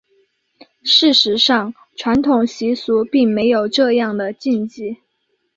[0.83, 4.97] 事实上传统习俗并没有这样的禁忌。